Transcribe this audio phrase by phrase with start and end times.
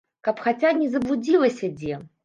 [0.27, 2.05] Каб хаця не заблудзіла дзе?